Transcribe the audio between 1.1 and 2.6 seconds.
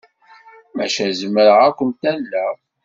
zemreɣ ad kent-alleɣ.